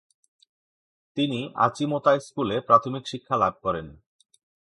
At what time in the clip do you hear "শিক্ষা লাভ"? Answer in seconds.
3.07-3.53